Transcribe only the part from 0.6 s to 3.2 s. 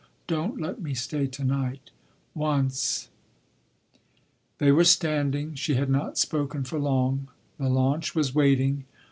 me stay to night... once—"